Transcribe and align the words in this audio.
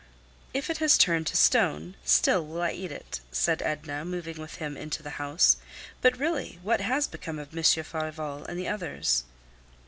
"If 0.51 0.71
it 0.71 0.79
has 0.79 0.97
turned 0.97 1.27
to 1.27 1.37
stone, 1.37 1.93
still 2.03 2.43
will 2.43 2.63
I 2.63 2.71
eat 2.71 2.91
it," 2.91 3.21
said 3.31 3.61
Edna, 3.61 4.03
moving 4.03 4.41
with 4.41 4.55
him 4.55 4.75
into 4.75 5.03
the 5.03 5.11
house. 5.21 5.57
"But 6.01 6.17
really, 6.17 6.57
what 6.63 6.81
has 6.81 7.05
become 7.05 7.37
of 7.37 7.53
Monsieur 7.53 7.83
Farival 7.83 8.43
and 8.45 8.57
the 8.57 8.67
others?" 8.67 9.25